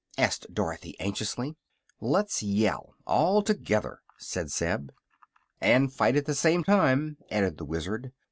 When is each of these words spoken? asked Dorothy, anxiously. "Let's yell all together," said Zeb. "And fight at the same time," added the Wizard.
asked 0.17 0.51
Dorothy, 0.51 0.99
anxiously. 0.99 1.55
"Let's 1.99 2.41
yell 2.41 2.95
all 3.05 3.43
together," 3.43 4.01
said 4.17 4.49
Zeb. 4.49 4.89
"And 5.59 5.93
fight 5.93 6.15
at 6.15 6.25
the 6.25 6.33
same 6.33 6.63
time," 6.63 7.17
added 7.29 7.57
the 7.59 7.65
Wizard. 7.65 8.11